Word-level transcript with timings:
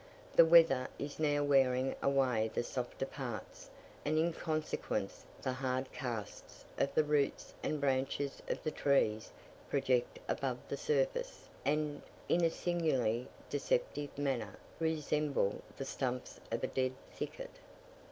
The 0.35 0.45
weather 0.45 0.87
is 0.97 1.19
now 1.19 1.43
wearing 1.43 1.93
away 2.01 2.49
the 2.51 2.63
softer 2.63 3.05
parts, 3.05 3.69
and 4.03 4.17
in 4.17 4.33
consequence 4.33 5.23
the 5.43 5.53
hard 5.53 5.91
casts 5.91 6.65
of 6.79 6.91
the 6.95 7.03
roots 7.03 7.53
and 7.61 7.79
branches 7.79 8.41
of 8.49 8.63
the 8.63 8.71
trees 8.71 9.29
project 9.69 10.17
above 10.27 10.57
the 10.67 10.75
surface, 10.75 11.47
and, 11.63 12.01
in 12.27 12.43
a 12.43 12.49
singularly 12.49 13.27
deceptive 13.47 14.17
manner, 14.17 14.55
resemble 14.79 15.61
the 15.77 15.85
stumps 15.85 16.39
of 16.49 16.63
a 16.63 16.67
dead 16.67 16.93
thicket. 17.13 17.51